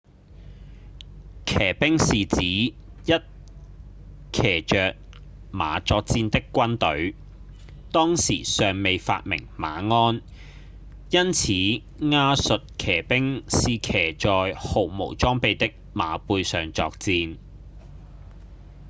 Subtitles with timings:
[1.45, 3.21] 騎兵是指一
[4.31, 4.95] 騎著
[5.51, 7.13] 馬作戰的軍隊
[7.91, 10.23] 當時尚未發明馬鞍
[11.11, 11.51] 因此
[12.07, 17.37] 亞述騎兵是騎在毫無裝備的馬背上作戰